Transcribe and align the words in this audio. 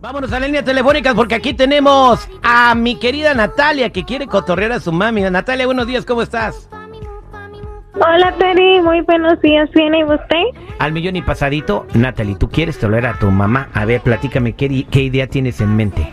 Vámonos 0.00 0.32
a 0.32 0.40
la 0.40 0.46
línea 0.46 0.64
telefónica 0.64 1.14
porque 1.14 1.34
aquí 1.34 1.52
tenemos 1.52 2.28
a 2.42 2.74
mi 2.74 2.98
querida 2.98 3.34
Natalia 3.34 3.90
que 3.90 4.04
quiere 4.04 4.26
cotorrear 4.26 4.72
a 4.72 4.80
su 4.80 4.90
mami. 4.90 5.20
Natalia, 5.22 5.66
buenos 5.66 5.86
días, 5.86 6.06
¿cómo 6.06 6.22
estás? 6.22 6.70
Hola, 7.94 8.34
Peri, 8.38 8.80
muy 8.80 9.00
buenos 9.02 9.40
días, 9.42 9.68
¿viene 9.74 10.04
usted? 10.04 10.44
Al 10.78 10.92
millón 10.92 11.16
y 11.16 11.22
pasadito, 11.22 11.86
Natalie, 11.94 12.36
¿tú 12.36 12.48
quieres 12.48 12.78
tolerar 12.78 13.16
a 13.16 13.18
tu 13.18 13.30
mamá? 13.30 13.68
A 13.74 13.84
ver, 13.84 14.00
platícame, 14.00 14.54
¿qué, 14.54 14.86
qué 14.90 15.02
idea 15.02 15.26
tienes 15.26 15.60
en 15.60 15.76
mente? 15.76 16.08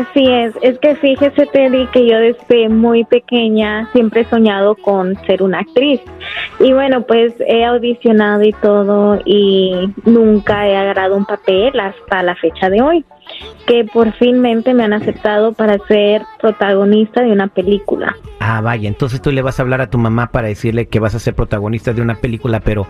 Así 0.00 0.26
es, 0.26 0.54
es 0.62 0.78
que 0.78 0.96
fíjese, 0.96 1.44
Teddy, 1.44 1.86
que 1.88 2.08
yo 2.08 2.18
desde 2.18 2.70
muy 2.70 3.04
pequeña 3.04 3.86
siempre 3.92 4.22
he 4.22 4.24
soñado 4.24 4.74
con 4.74 5.14
ser 5.26 5.42
una 5.42 5.58
actriz. 5.58 6.00
Y 6.58 6.72
bueno, 6.72 7.02
pues 7.02 7.34
he 7.46 7.66
audicionado 7.66 8.42
y 8.42 8.52
todo 8.62 9.20
y 9.26 9.92
nunca 10.06 10.66
he 10.66 10.74
agarrado 10.74 11.16
un 11.18 11.26
papel 11.26 11.78
hasta 11.78 12.22
la 12.22 12.34
fecha 12.36 12.70
de 12.70 12.80
hoy, 12.80 13.04
que 13.66 13.84
por 13.84 14.12
finmente 14.14 14.72
me 14.72 14.84
han 14.84 14.94
aceptado 14.94 15.52
para 15.52 15.76
ser 15.86 16.22
protagonista 16.40 17.20
de 17.20 17.32
una 17.32 17.48
película. 17.48 18.16
Ah, 18.38 18.62
vaya, 18.62 18.88
entonces 18.88 19.20
tú 19.20 19.30
le 19.32 19.42
vas 19.42 19.58
a 19.58 19.62
hablar 19.64 19.82
a 19.82 19.90
tu 19.90 19.98
mamá 19.98 20.28
para 20.28 20.48
decirle 20.48 20.86
que 20.86 20.98
vas 20.98 21.14
a 21.14 21.18
ser 21.18 21.34
protagonista 21.34 21.92
de 21.92 22.00
una 22.00 22.14
película, 22.14 22.60
pero 22.60 22.86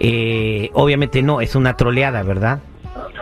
eh, 0.00 0.70
obviamente 0.72 1.20
no, 1.22 1.42
es 1.42 1.56
una 1.56 1.76
troleada, 1.76 2.22
¿verdad? 2.22 2.60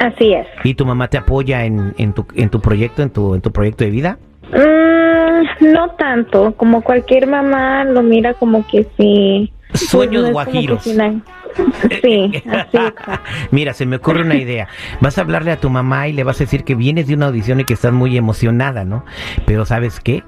Así 0.03 0.33
es. 0.33 0.47
¿Y 0.65 0.75
tu 0.75 0.85
mamá 0.85 1.07
te 1.09 1.17
apoya 1.19 1.65
en, 1.65 1.95
en, 1.97 2.13
tu, 2.13 2.27
en 2.35 2.51
tu 2.51 2.61
proyecto, 2.61 3.03
en 3.03 3.11
tu, 3.11 3.35
en 3.37 3.41
tu 3.41 3.53
proyecto 3.53 3.85
de 3.85 3.91
vida? 3.91 4.19
Mm, 4.51 5.73
no 5.73 5.91
tanto, 5.97 6.55
como 6.57 6.83
cualquier 6.83 7.27
mamá 7.29 7.85
lo 7.85 8.03
mira 8.03 8.35
como 8.35 8.67
que 8.67 8.87
sí. 8.97 9.53
Sueños 9.75 9.91
Pues 9.93 10.11
no 10.11 10.17
es 10.19 10.23
como 10.23 10.33
guajiros. 10.33 10.83
sí, 12.03 12.43
así. 12.51 12.79
Mira, 13.51 13.73
se 13.75 13.87
me 13.87 13.97
ocurre 13.97 14.23
una 14.23 14.35
idea. 14.35 14.69
Vas 15.01 15.19
a 15.19 15.21
hablarle 15.23 15.53
a 15.53 15.57
tu 15.57 15.71
mamá 15.71 16.09
y 16.09 16.13
le 16.13 16.25
vas 16.25 16.41
a 16.41 16.45
decir 16.45 16.65
que 16.65 16.75
vienes 16.75 17.07
de 17.07 17.15
una 17.15 17.27
audición 17.27 17.61
y 17.61 17.65
que 17.65 17.75
estás 17.75 17.93
muy 17.93 18.17
emocionada, 18.17 18.85
¿no? 18.85 19.05
Pero 19.47 19.65
¿sabes 19.65 20.01
qué? 20.01 20.25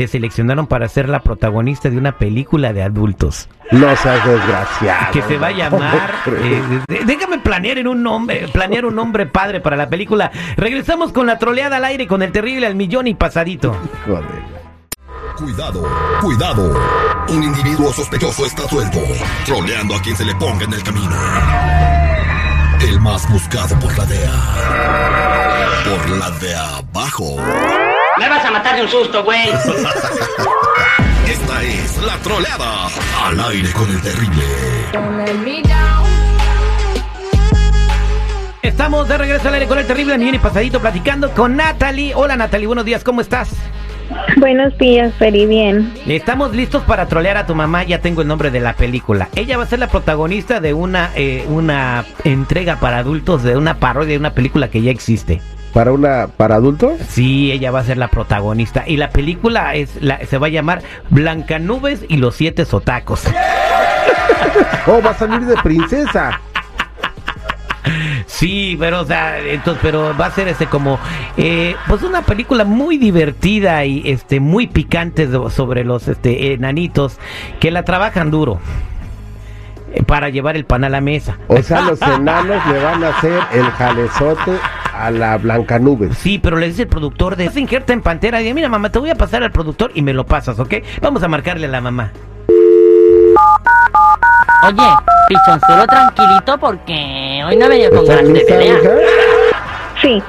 Te 0.00 0.08
seleccionaron 0.08 0.66
para 0.66 0.88
ser 0.88 1.10
la 1.10 1.20
protagonista 1.20 1.90
de 1.90 1.98
una 1.98 2.16
película 2.16 2.72
de 2.72 2.82
adultos. 2.82 3.50
No 3.70 3.94
seas 3.96 4.26
desgraciado. 4.26 5.12
que 5.12 5.20
se 5.20 5.36
va 5.36 5.48
a 5.48 5.50
llamar. 5.50 6.14
eh, 6.26 6.80
déjame 7.04 7.38
planear 7.40 7.76
en 7.76 7.86
un 7.86 8.02
nombre, 8.02 8.48
planear 8.48 8.86
un 8.86 8.94
nombre 8.94 9.26
padre 9.26 9.60
para 9.60 9.76
la 9.76 9.90
película. 9.90 10.30
Regresamos 10.56 11.12
con 11.12 11.26
la 11.26 11.38
troleada 11.38 11.76
al 11.76 11.84
aire 11.84 12.06
con 12.06 12.22
el 12.22 12.32
terrible 12.32 12.66
al 12.66 12.76
millón 12.76 13.08
y 13.08 13.14
pasadito. 13.14 13.76
Joder. 14.06 14.24
Cuidado, 15.36 15.86
cuidado. 16.22 16.74
Un 17.28 17.42
individuo 17.42 17.92
sospechoso 17.92 18.46
está 18.46 18.66
suelto, 18.70 19.00
troleando 19.44 19.96
a 19.96 20.00
quien 20.00 20.16
se 20.16 20.24
le 20.24 20.34
ponga 20.36 20.64
en 20.64 20.72
el 20.72 20.82
camino. 20.82 21.14
El 22.88 23.00
más 23.00 23.30
buscado 23.30 23.78
por 23.78 23.98
la 23.98 24.06
DEA. 24.06 24.32
Por 25.84 26.08
la 26.16 26.30
de 26.30 26.56
abajo. 26.56 27.36
Me 28.20 28.28
vas 28.28 28.44
a 28.44 28.50
matar 28.50 28.76
de 28.76 28.82
un 28.82 28.88
susto, 28.90 29.24
güey. 29.24 29.48
Esta 31.26 31.62
es 31.62 32.02
la 32.04 32.18
troleada. 32.18 32.88
Al 33.24 33.40
aire 33.40 33.72
con 33.72 33.90
el 33.90 33.98
terrible. 34.02 34.44
Estamos 38.60 39.08
de 39.08 39.16
regreso 39.16 39.48
al 39.48 39.54
aire 39.54 39.66
con 39.66 39.78
el 39.78 39.86
terrible 39.86 40.18
millón 40.18 40.34
y 40.34 40.38
pasadito 40.38 40.80
platicando 40.80 41.30
con 41.30 41.56
Natalie. 41.56 42.12
Hola 42.14 42.36
Natalie, 42.36 42.66
buenos 42.66 42.84
días, 42.84 43.02
¿cómo 43.02 43.22
estás? 43.22 43.52
Buenos 44.36 44.76
días, 44.76 45.14
Peri, 45.18 45.46
bien. 45.46 45.94
Estamos 46.06 46.54
listos 46.54 46.82
para 46.82 47.06
trolear 47.06 47.38
a 47.38 47.46
tu 47.46 47.54
mamá, 47.54 47.84
ya 47.84 48.02
tengo 48.02 48.20
el 48.20 48.28
nombre 48.28 48.50
de 48.50 48.60
la 48.60 48.74
película. 48.74 49.30
Ella 49.34 49.56
va 49.56 49.62
a 49.62 49.66
ser 49.66 49.78
la 49.78 49.88
protagonista 49.88 50.60
de 50.60 50.74
una, 50.74 51.10
eh, 51.16 51.46
una 51.48 52.04
entrega 52.24 52.76
para 52.80 52.98
adultos, 52.98 53.44
de 53.44 53.56
una 53.56 53.78
parodia 53.78 54.10
de 54.12 54.18
una 54.18 54.34
película 54.34 54.68
que 54.68 54.82
ya 54.82 54.90
existe. 54.90 55.40
¿Para 55.72 55.92
una 55.92 56.26
para 56.26 56.56
adultos? 56.56 57.00
Sí, 57.08 57.52
ella 57.52 57.70
va 57.70 57.80
a 57.80 57.84
ser 57.84 57.96
la 57.96 58.08
protagonista. 58.08 58.84
Y 58.86 58.96
la 58.96 59.10
película 59.10 59.74
es 59.74 60.02
la, 60.02 60.24
se 60.26 60.38
va 60.38 60.48
a 60.48 60.50
llamar 60.50 60.82
Blancanubes 61.10 62.04
y 62.08 62.16
los 62.16 62.34
siete 62.34 62.64
sotacos. 62.64 63.24
Oh, 64.86 65.00
va 65.02 65.10
a 65.10 65.14
salir 65.14 65.42
de 65.42 65.54
princesa. 65.58 66.40
Sí, 68.26 68.76
pero 68.80 69.00
o 69.00 69.04
sea, 69.04 69.38
entonces, 69.38 69.80
pero 69.82 70.16
va 70.16 70.26
a 70.26 70.30
ser 70.30 70.48
este 70.48 70.66
como 70.66 70.98
eh, 71.36 71.76
pues 71.86 72.02
una 72.02 72.22
película 72.22 72.64
muy 72.64 72.96
divertida 72.96 73.84
y 73.84 74.02
este 74.06 74.40
muy 74.40 74.66
picante 74.66 75.28
sobre 75.50 75.84
los 75.84 76.08
este 76.08 76.54
enanitos 76.54 77.18
que 77.60 77.70
la 77.70 77.84
trabajan 77.84 78.30
duro 78.30 78.58
eh, 79.92 80.02
para 80.02 80.30
llevar 80.30 80.56
el 80.56 80.64
pan 80.64 80.84
a 80.84 80.88
la 80.88 81.00
mesa. 81.00 81.36
O 81.48 81.62
sea, 81.62 81.82
los 81.82 82.00
enanos 82.00 82.64
le 82.66 82.82
van 82.82 83.04
a 83.04 83.10
hacer 83.10 83.40
el 83.52 83.70
jalezote 83.72 84.52
a 85.00 85.10
la 85.10 85.36
Blancanubes. 85.38 86.16
Sí, 86.18 86.38
pero 86.38 86.56
le 86.56 86.68
dice 86.68 86.82
el 86.82 86.88
productor 86.88 87.36
de 87.36 87.48
se 87.48 87.60
injerta 87.60 87.92
en 87.92 88.02
pantera 88.02 88.40
y 88.40 88.44
dice, 88.44 88.54
mira 88.54 88.68
mamá, 88.68 88.90
te 88.90 88.98
voy 88.98 89.10
a 89.10 89.14
pasar 89.14 89.42
al 89.42 89.50
productor 89.50 89.90
y 89.94 90.02
me 90.02 90.12
lo 90.12 90.26
pasas, 90.26 90.58
¿ok? 90.58 90.74
Vamos 91.00 91.22
a 91.22 91.28
marcarle 91.28 91.66
a 91.66 91.70
la 91.70 91.80
mamá. 91.80 92.12
Oye, 94.62 94.88
pichonzuelo 95.28 95.86
tranquilito 95.86 96.58
porque 96.58 97.42
hoy 97.46 97.56
no 97.56 97.68
venido 97.68 97.90
con 97.90 98.00
¿Estás 98.00 98.16
ganas 98.16 98.32
de 98.34 98.40
pelea. 98.40 98.78
Sí, 100.02 100.22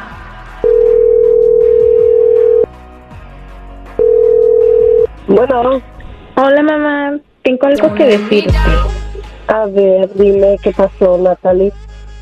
Bueno, 5.27 5.81
hola 6.35 6.61
mamá, 6.61 7.17
tengo 7.43 7.67
algo 7.67 7.93
que 7.95 8.05
decirte. 8.05 8.53
a 9.47 9.65
ver, 9.65 10.09
dime 10.15 10.57
qué 10.61 10.71
pasó, 10.71 11.17
Natalie. 11.17 11.71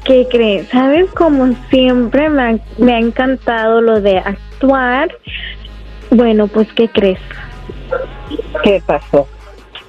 ¿Qué 0.10 0.28
crees? 0.28 0.68
¿Sabes? 0.70 1.08
Como 1.12 1.54
siempre 1.70 2.30
me 2.30 2.42
ha, 2.42 2.58
me 2.80 2.96
ha 2.96 2.98
encantado 2.98 3.80
lo 3.80 4.02
de 4.02 4.18
actuar. 4.18 5.16
Bueno, 6.10 6.48
pues 6.48 6.68
¿qué 6.74 6.90
crees? 6.90 7.20
¿Qué 8.64 8.82
pasó? 8.84 9.28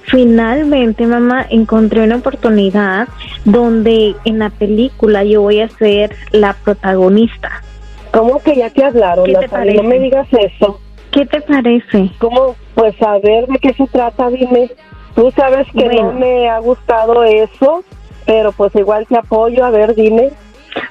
Finalmente, 0.03 1.07
mamá, 1.07 1.47
encontré 1.49 2.03
una 2.03 2.17
oportunidad 2.17 3.07
donde 3.45 4.15
en 4.23 4.37
la 4.37 4.51
película 4.51 5.23
yo 5.23 5.41
voy 5.41 5.59
a 5.59 5.69
ser 5.69 6.15
la 6.29 6.53
protagonista. 6.53 7.63
¿Cómo 8.11 8.37
que 8.43 8.57
ya 8.57 8.69
te 8.69 8.85
hablaron, 8.85 9.25
¿Qué 9.25 9.33
te? 9.33 9.73
No 9.73 9.81
me 9.81 9.97
digas 9.97 10.27
eso. 10.31 10.79
¿Qué 11.09 11.25
te 11.25 11.41
parece? 11.41 12.11
¿Cómo? 12.19 12.55
Pues 12.75 12.93
a 13.01 13.17
ver 13.17 13.47
de 13.47 13.57
qué 13.57 13.73
se 13.73 13.87
trata, 13.87 14.29
dime. 14.29 14.69
Tú 15.15 15.31
sabes 15.35 15.65
que 15.75 15.85
Bueno. 15.85 16.13
no 16.13 16.19
me 16.19 16.47
ha 16.47 16.59
gustado 16.59 17.23
eso, 17.23 17.83
pero 18.25 18.51
pues 18.51 18.75
igual 18.75 19.05
te 19.07 19.17
apoyo. 19.17 19.65
A 19.65 19.71
ver, 19.71 19.95
dime. 19.95 20.31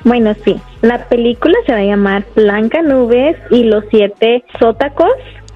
Bueno, 0.05 0.35
sí, 0.45 0.61
la 0.83 1.05
película 1.05 1.55
se 1.67 1.73
va 1.73 1.79
a 1.79 1.85
llamar 1.85 2.25
Blanca 2.35 2.83
Nubes 2.83 3.37
y 3.51 3.65
los 3.65 3.85
siete 3.91 4.45
sótacos. 4.59 5.13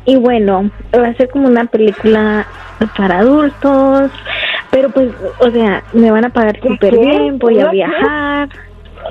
Y 0.06 0.16
bueno, 0.16 0.70
va 0.94 1.08
a 1.08 1.14
ser 1.14 1.30
como 1.30 1.48
una 1.48 1.64
película 1.64 2.46
para 2.96 3.20
adultos, 3.20 4.10
pero 4.70 4.90
pues, 4.90 5.10
o 5.38 5.50
sea, 5.50 5.82
me 5.92 6.10
van 6.10 6.26
a 6.26 6.30
pagar 6.30 6.60
súper 6.60 6.98
bien, 6.98 7.38
voy 7.38 7.60
a 7.60 7.70
viajar. 7.70 8.48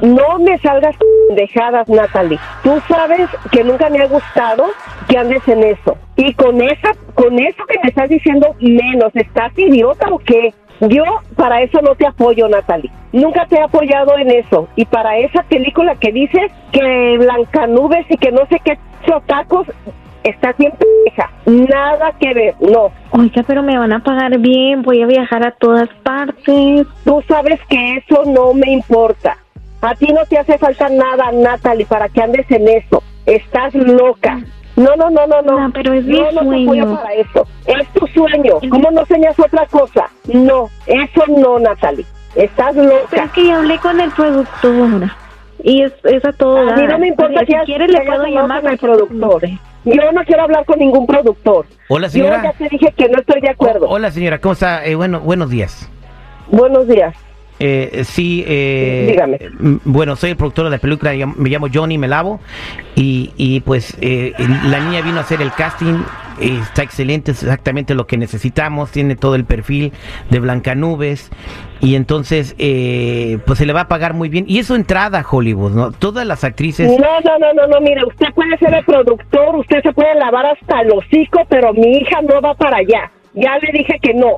No 0.01 0.39
me 0.39 0.57
salgas 0.59 0.95
dejadas, 1.35 1.87
Natalie. 1.87 2.39
Tú 2.63 2.81
sabes 2.87 3.29
que 3.51 3.63
nunca 3.63 3.89
me 3.89 4.01
ha 4.01 4.07
gustado 4.07 4.65
que 5.07 5.17
andes 5.17 5.47
en 5.47 5.63
eso. 5.63 5.97
Y 6.15 6.33
con 6.33 6.61
esa, 6.61 6.93
con 7.13 7.39
eso 7.39 7.63
que 7.67 7.79
me 7.83 7.89
estás 7.89 8.09
diciendo 8.09 8.55
menos, 8.59 9.11
¿estás 9.15 9.57
idiota 9.57 10.07
o 10.09 10.19
qué? 10.19 10.53
Yo 10.89 11.03
para 11.35 11.61
eso 11.61 11.81
no 11.81 11.95
te 11.95 12.07
apoyo, 12.07 12.47
Natalie. 12.47 12.91
Nunca 13.11 13.45
te 13.45 13.55
he 13.55 13.61
apoyado 13.61 14.17
en 14.17 14.31
eso. 14.31 14.67
Y 14.75 14.85
para 14.85 15.17
esa 15.17 15.43
película 15.43 15.95
que 15.95 16.11
dices 16.11 16.51
que 16.71 17.17
Blancanubes 17.19 18.05
y 18.09 18.17
que 18.17 18.31
no 18.31 18.45
sé 18.47 18.59
qué 18.63 18.77
tacos, 19.27 19.67
estás 20.23 20.57
bien 20.57 20.71
pendeja. 20.71 21.31
Nada 21.45 22.13
que 22.19 22.33
ver, 22.33 22.55
no. 22.59 22.91
Oiga, 23.11 23.43
pero 23.45 23.61
me 23.61 23.77
van 23.77 23.93
a 23.93 24.03
pagar 24.03 24.37
bien, 24.39 24.81
voy 24.81 25.01
a 25.01 25.05
viajar 25.05 25.45
a 25.45 25.51
todas 25.51 25.89
partes. 26.03 26.87
Tú 27.03 27.23
sabes 27.27 27.59
que 27.69 27.97
eso 27.97 28.23
no 28.25 28.53
me 28.53 28.71
importa. 28.71 29.37
A 29.81 29.95
ti 29.95 30.07
no 30.13 30.25
te 30.25 30.37
hace 30.37 30.57
falta 30.57 30.87
nada, 30.89 31.31
Natalie, 31.33 31.85
para 31.85 32.07
que 32.09 32.21
andes 32.21 32.49
en 32.49 32.67
eso. 32.67 33.03
Estás 33.25 33.73
loca. 33.75 34.39
No, 34.75 34.95
no, 34.95 35.09
no, 35.11 35.27
no, 35.27 35.41
no. 35.41 35.59
No, 35.59 35.71
pero 35.73 35.93
es 35.93 36.03
mi 36.05 36.17
Yo 36.17 36.31
no 36.31 36.41
sueño. 36.41 36.95
para 36.95 37.13
eso. 37.13 37.47
Es 37.65 37.87
tu 37.93 38.07
sueño. 38.07 38.53
¿Cómo 38.69 38.89
no 38.91 39.05
sueñas 39.05 39.37
otra 39.39 39.65
cosa? 39.67 40.09
No, 40.25 40.69
eso 40.87 41.23
no, 41.27 41.59
Natalie. 41.59 42.05
Estás 42.35 42.73
Pero 42.73 42.87
loca. 42.87 43.23
es 43.25 43.31
que 43.31 43.45
ya 43.45 43.57
hablé 43.57 43.77
con 43.79 43.99
el 43.99 44.11
productor. 44.11 45.09
Y 45.63 45.83
es, 45.83 45.93
es 46.03 46.25
a 46.25 46.31
todo 46.33 46.57
A 46.69 46.75
mí 46.75 46.87
no 46.87 46.97
me 46.99 47.07
importa 47.09 47.39
Si 47.41 47.45
que 47.45 47.55
has- 47.55 47.65
quiere 47.65 47.85
que 47.85 47.93
le 47.93 48.01
puedo 48.01 48.25
llamar 48.25 48.61
con 48.63 48.77
productor. 48.77 49.43
Yo 49.85 50.11
no 50.11 50.23
quiero 50.23 50.43
hablar 50.43 50.65
con 50.65 50.79
ningún 50.79 51.05
productor. 51.05 51.65
Hola, 51.89 52.07
Yo 52.07 52.11
señora. 52.11 52.41
ya 52.43 52.53
te 52.53 52.67
dije 52.69 52.93
que 52.97 53.09
no 53.09 53.19
estoy 53.19 53.41
de 53.41 53.49
acuerdo. 53.49 53.87
Hola, 53.87 54.09
señora, 54.11 54.39
¿cómo 54.39 54.53
está? 54.53 54.83
Eh, 54.85 54.95
bueno, 54.95 55.19
buenos 55.19 55.49
días. 55.49 55.87
Buenos 56.49 56.87
días. 56.87 57.15
Eh, 57.59 58.01
sí, 58.03 58.43
eh, 58.47 59.07
Dígame. 59.11 59.39
mm, 59.59 59.75
Bueno, 59.85 60.15
soy 60.15 60.31
el 60.31 60.35
productor 60.37 60.65
de 60.65 60.71
la 60.71 60.77
película, 60.79 61.11
me 61.13 61.49
llamo 61.49 61.67
Johnny 61.73 61.97
Melavo 61.97 62.39
y, 62.95 63.31
y 63.37 63.59
pues 63.61 63.95
eh, 64.01 64.33
la 64.65 64.79
niña 64.79 65.01
vino 65.01 65.17
a 65.17 65.21
hacer 65.21 65.41
el 65.41 65.51
casting, 65.53 66.01
está 66.39 66.81
excelente, 66.83 67.31
es 67.31 67.43
exactamente 67.43 67.93
lo 67.93 68.07
que 68.07 68.17
necesitamos, 68.17 68.91
tiene 68.91 69.15
todo 69.15 69.35
el 69.35 69.45
perfil 69.45 69.93
de 70.29 70.39
Blancanubes 70.39 71.29
y 71.79 71.95
entonces 71.95 72.55
eh, 72.57 73.37
pues 73.45 73.59
se 73.59 73.65
le 73.65 73.73
va 73.73 73.81
a 73.81 73.87
pagar 73.87 74.13
muy 74.13 74.29
bien 74.29 74.45
y 74.47 74.59
eso 74.59 74.75
entrada 74.75 75.19
a 75.19 75.25
Hollywood, 75.29 75.71
¿no? 75.73 75.91
Todas 75.91 76.25
las 76.25 76.43
actrices... 76.43 76.89
No, 76.89 76.97
no, 76.97 77.37
no, 77.39 77.53
no, 77.53 77.67
no, 77.67 77.81
mire, 77.81 78.03
usted 78.05 78.27
puede 78.33 78.57
ser 78.57 78.73
el 78.73 78.83
productor, 78.83 79.55
usted 79.57 79.81
se 79.83 79.93
puede 79.93 80.15
lavar 80.15 80.47
hasta 80.47 80.81
el 80.81 80.91
hocico, 80.91 81.41
pero 81.49 81.71
mi 81.73 81.97
hija 81.97 82.19
no 82.21 82.41
va 82.41 82.55
para 82.55 82.77
allá. 82.77 83.11
Ya 83.35 83.57
le 83.61 83.71
dije 83.77 83.97
que 84.01 84.13
no. 84.13 84.37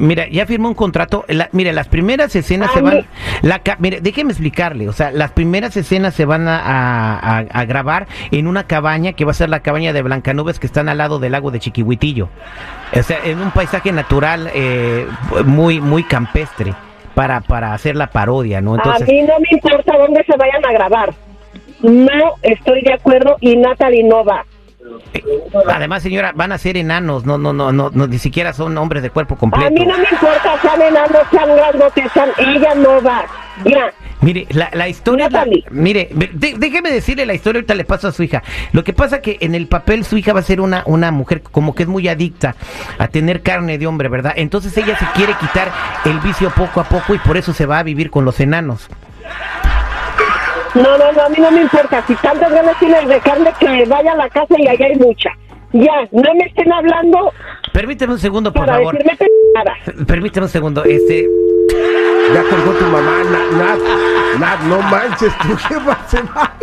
Mira, 0.00 0.26
ya 0.28 0.46
firmó 0.46 0.68
un 0.68 0.74
contrato. 0.74 1.24
La, 1.28 1.48
mire, 1.52 1.72
las 1.74 1.86
primeras 1.88 2.34
escenas 2.34 2.70
A 2.70 2.72
se 2.74 2.80
van. 2.80 3.06
La, 3.42 3.60
mire, 3.78 4.00
déjeme 4.00 4.30
explicarle. 4.32 4.88
O 4.88 4.92
sea, 4.92 5.10
las 5.12 5.30
primeras 5.32 5.76
escenas 5.76 6.14
se 6.14 6.24
van 6.24 6.48
a- 6.48 7.38
a 7.52 7.64
grabar 7.66 8.06
en 8.30 8.46
una 8.46 8.64
cabaña 8.64 9.12
que 9.12 9.24
va 9.26 9.32
a 9.32 9.34
ser 9.34 9.50
la 9.50 9.60
cabaña 9.60 9.92
de 9.92 10.00
Blancanubes 10.02 10.58
que 10.58 10.66
están 10.66 10.88
al 10.88 10.98
lado 10.98 11.18
del 11.18 11.32
lago 11.32 11.50
de 11.50 11.60
Chiquihuitillo. 11.60 12.28
O 12.98 13.02
sea, 13.02 13.18
en 13.24 13.40
un 13.40 13.50
paisaje 13.50 13.92
natural 13.92 14.50
eh, 14.54 15.06
muy, 15.44 15.80
muy 15.80 16.02
campestre 16.04 16.74
para, 17.14 17.42
para 17.42 17.74
hacer 17.74 17.94
la 17.94 18.06
parodia, 18.08 18.60
¿no? 18.62 18.76
Entonces, 18.76 19.02
a 19.08 19.12
mí 19.12 19.22
no 19.22 19.34
me 19.38 19.48
importa 19.50 19.98
dónde 19.98 20.24
se 20.24 20.36
vayan 20.36 20.64
a 20.66 20.72
grabar. 20.72 21.14
No 21.82 22.34
estoy 22.42 22.82
de 22.82 22.92
acuerdo 22.94 23.36
y 23.40 23.56
Natalie 23.56 24.04
no 24.04 24.24
va. 24.24 24.44
Eh, 25.14 25.22
además, 25.68 26.02
señora, 26.02 26.32
van 26.34 26.52
a 26.52 26.58
ser 26.58 26.76
enanos, 26.76 27.24
no, 27.26 27.38
no, 27.38 27.52
no, 27.52 27.70
no, 27.72 27.90
no, 27.92 28.06
ni 28.06 28.18
siquiera 28.18 28.52
son 28.52 28.76
hombres 28.78 29.02
de 29.02 29.10
cuerpo 29.10 29.34
A 29.34 29.38
completo. 29.38 29.70
mí 29.72 29.84
no 29.86 29.96
me 29.98 30.04
importa, 30.10 30.58
sean 30.62 30.80
enanos, 30.82 31.22
sean 31.30 31.56
grandotes, 31.56 32.12
sean... 32.12 32.30
Ella 32.38 32.74
no 32.74 33.02
va. 33.02 33.24
Ya. 33.64 33.92
Mire, 34.22 34.46
la, 34.50 34.70
la 34.72 34.88
historia... 34.88 35.28
la- 35.30 35.46
mire, 35.70 36.08
de- 36.12 36.54
déjeme 36.56 36.90
decirle 36.90 37.26
la 37.26 37.34
historia, 37.34 37.58
ahorita 37.58 37.74
le 37.74 37.84
paso 37.84 38.08
a 38.08 38.12
su 38.12 38.22
hija. 38.22 38.42
Lo 38.72 38.84
que 38.84 38.92
pasa 38.92 39.20
que 39.20 39.38
en 39.40 39.54
el 39.54 39.66
papel 39.66 40.04
su 40.04 40.16
hija 40.16 40.32
va 40.32 40.40
a 40.40 40.44
ser 40.44 40.60
una, 40.60 40.82
una 40.86 41.10
mujer 41.10 41.42
como 41.42 41.74
que 41.74 41.82
es 41.84 41.88
muy 41.88 42.08
adicta 42.08 42.54
a 42.98 43.08
tener 43.08 43.42
carne 43.42 43.78
de 43.78 43.86
hombre, 43.86 44.08
¿verdad? 44.08 44.32
Entonces 44.36 44.76
ella 44.76 44.98
se 44.98 45.06
quiere 45.14 45.34
quitar 45.34 45.70
el 46.04 46.18
vicio 46.20 46.50
poco 46.50 46.80
a 46.80 46.84
poco 46.84 47.14
y 47.14 47.18
por 47.18 47.36
eso 47.36 47.52
se 47.52 47.66
va 47.66 47.78
a 47.78 47.82
vivir 47.82 48.10
con 48.10 48.24
los 48.24 48.40
enanos. 48.40 48.88
No, 50.74 50.98
no, 50.98 51.12
no, 51.12 51.22
a 51.22 51.28
mí 51.28 51.36
no 51.38 51.50
me 51.50 51.62
importa. 51.62 52.02
Si 52.06 52.14
tantas 52.16 52.50
ganas 52.52 52.78
tienes 52.78 53.06
de 53.08 53.18
carne, 53.20 53.52
que 53.58 53.84
vaya 53.86 54.12
a 54.12 54.16
la 54.16 54.28
casa 54.28 54.54
y 54.58 54.68
allá 54.68 54.86
hay 54.86 54.96
mucha. 54.96 55.30
Ya, 55.72 55.92
no 56.10 56.34
me 56.34 56.46
estén 56.46 56.72
hablando 56.72 57.32
Permíteme 57.72 58.14
un 58.14 58.18
segundo, 58.18 58.52
por 58.52 58.66
para 58.66 58.78
favor. 58.78 58.98
decirme 58.98 59.28
nada. 59.54 59.74
Permíteme 60.06 60.46
un 60.46 60.50
segundo. 60.50 60.82
Este, 60.84 61.28
Ya 62.34 62.42
colgó 62.42 62.72
tu 62.72 62.84
mamá, 62.86 63.22
Nat, 63.30 63.52
Nat, 63.52 63.78
Nat, 64.40 64.60
no 64.62 64.82
manches, 64.82 65.32
tu 65.38 65.56
jefa 65.56 65.98
se 66.08 66.22
va. 66.22 66.54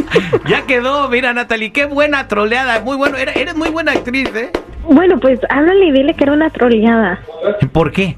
ya 0.46 0.66
quedó, 0.66 1.08
mira 1.08 1.32
Natalie, 1.34 1.72
qué 1.72 1.86
buena 1.86 2.28
troleada, 2.28 2.82
muy 2.82 2.98
bueno, 2.98 3.16
era- 3.18 3.32
eres 3.34 3.56
muy 3.56 3.70
buena 3.70 3.94
actriz, 3.94 4.34
¿eh? 4.36 4.52
Bueno, 4.84 5.18
pues 5.20 5.40
háblale 5.50 5.86
y 5.86 5.92
dile 5.94 6.14
que 6.14 6.24
era 6.26 6.34
una 6.34 6.50
troleada. 6.50 7.20
¿Por 7.72 7.92
qué? 7.94 8.18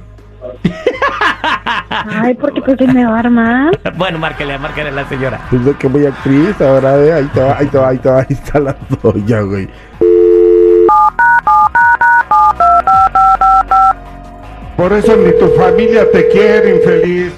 Ay, 2.08 2.34
porque 2.36 2.62
pues 2.62 2.78
se 2.78 2.88
me 2.88 3.06
va 3.06 3.16
a 3.16 3.20
armar. 3.20 3.80
Bueno, 3.98 4.18
márcale 4.20 4.54
a 4.54 4.92
la 4.92 5.08
señora. 5.10 5.40
Pues 5.50 5.62
lo 5.64 5.78
que 5.78 5.88
voy 5.88 6.06
actriz, 6.06 6.60
ahora 6.62 6.98
eh, 6.98 7.14
ahí 7.14 7.26
te 7.34 7.42
va, 7.42 7.58
ahí 7.58 7.68
te 7.68 7.78
va, 7.78 7.90
ahí 7.90 7.98
te 7.98 8.10
va, 8.10 8.20
ahí 8.20 8.26
está 8.30 8.60
la 8.60 8.76
doña, 9.02 9.42
güey. 9.42 9.68
Por 14.78 14.94
eso 14.94 15.18
ni 15.18 15.32
tu 15.38 15.50
familia 15.60 16.10
te 16.12 16.30
quiere, 16.30 16.76
infeliz. 16.76 17.34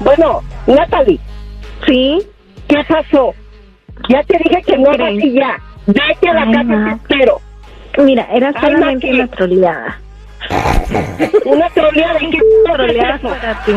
Bueno, 0.00 0.40
Natalie, 0.66 1.20
¿Sí? 1.86 2.18
¿qué 2.66 2.82
pasó? 2.88 3.34
Ya 4.08 4.22
te 4.24 4.38
dije 4.38 4.62
que 4.66 4.78
no 4.78 4.90
vas 4.90 5.12
y 5.12 5.32
ya. 5.34 5.56
Vete 5.86 6.28
a 6.28 6.34
la 6.34 6.42
Ay, 6.42 6.52
casa, 6.52 6.64
no. 6.64 6.84
te 6.84 7.14
espero. 7.14 7.40
Mira, 7.98 8.26
era 8.32 8.52
solamente 8.60 9.10
una 9.10 9.26
troleada. 9.28 9.98
Una 11.44 11.68
troleada. 11.70 12.22
¿y 12.22 12.30
qué 12.30 12.38
Troleada 12.64 13.18
para 13.18 13.64
ti. 13.64 13.72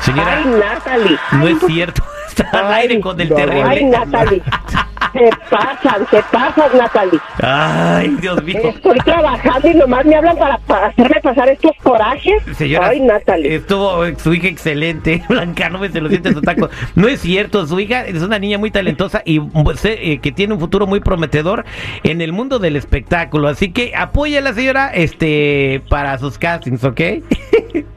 Señora, 0.00 0.36
Ay, 0.38 0.44
Natalie. 0.44 1.18
no 1.32 1.48
es 1.48 1.58
cierto. 1.66 2.02
Está 2.28 2.66
al 2.66 2.72
aire 2.74 3.00
con 3.00 3.20
el 3.20 3.28
terrible. 3.28 3.62
Ay, 3.62 3.84
Natalie. 3.84 4.42
Te 5.14 5.30
pasan, 5.48 6.04
te 6.10 6.20
pasas, 6.32 6.74
Natalie. 6.74 7.20
Ay, 7.40 8.16
Dios 8.20 8.42
mío. 8.42 8.58
Estoy 8.64 8.98
trabajando 8.98 9.68
y 9.70 9.74
nomás 9.74 10.04
me 10.04 10.16
hablan 10.16 10.36
para, 10.36 10.58
para 10.58 10.88
hacerme 10.88 11.20
pasar 11.22 11.48
estos 11.48 11.70
corajes. 11.84 12.42
Señora, 12.56 12.88
Ay, 12.88 13.00
Natalie. 13.00 13.54
estuvo 13.54 14.04
eh, 14.04 14.16
su 14.18 14.34
hija 14.34 14.48
excelente. 14.48 15.22
Blanca 15.28 15.68
no 15.70 15.78
me 15.78 15.88
se 15.90 16.00
lo 16.00 16.08
siente 16.08 16.30
en 16.30 16.34
su 16.34 16.42
taco. 16.42 16.68
No 16.96 17.06
es 17.06 17.20
cierto, 17.20 17.64
su 17.66 17.78
hija 17.78 18.04
es 18.04 18.22
una 18.22 18.40
niña 18.40 18.58
muy 18.58 18.72
talentosa 18.72 19.22
y 19.24 19.38
pues, 19.38 19.78
sé, 19.78 20.12
eh, 20.12 20.18
que 20.18 20.32
tiene 20.32 20.54
un 20.54 20.58
futuro 20.60 20.88
muy 20.88 20.98
prometedor 20.98 21.64
en 22.02 22.20
el 22.20 22.32
mundo 22.32 22.58
del 22.58 22.74
espectáculo. 22.74 23.46
Así 23.46 23.70
que 23.70 23.94
apoya 23.94 24.40
a 24.40 24.42
la 24.42 24.52
señora 24.52 24.88
este 24.92 25.80
para 25.88 26.18
sus 26.18 26.38
castings, 26.38 26.82
¿ok? 26.82 27.00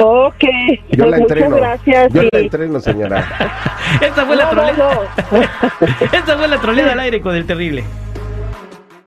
Ok. 0.00 0.44
Yo 0.90 1.04
pues 1.04 1.10
la 1.10 1.16
muchas 1.18 1.20
entreno. 1.36 1.56
gracias. 1.56 2.12
Yo 2.12 2.22
y- 2.22 2.28
la 2.32 2.38
entreno, 2.38 2.80
señora. 2.80 3.24
Esta 4.00 4.24
fue 4.26 4.36
la 4.36 4.44
No, 4.44 4.52
no, 4.52 4.62
troleada. 4.62 4.94
no. 5.30 5.40
Esta 6.12 6.36
fue 6.38 6.48
la 6.48 6.58
troleada 6.60 6.92
al 6.92 7.00
aire 7.00 7.20
con 7.20 7.34
el 7.34 7.46
terrible. 7.46 7.82